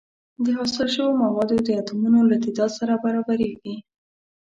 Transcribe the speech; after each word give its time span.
د 0.43 0.45
حاصل 0.57 0.87
شوو 0.95 1.19
موادو 1.23 1.57
د 1.63 1.69
اتومونو 1.79 2.19
له 2.29 2.35
تعداد 2.43 2.71
سره 2.79 2.93
برابریږي. 3.03 3.75